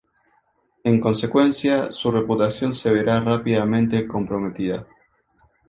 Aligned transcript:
En 0.83 0.99
consecuencia, 0.99 1.91
su 1.91 2.09
reputación 2.09 2.73
se 2.73 2.89
verá 2.89 3.19
rápidamente 3.19 4.07
comprometida. 4.07 4.87